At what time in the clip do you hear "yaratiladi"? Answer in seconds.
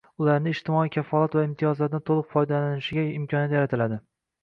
3.61-4.05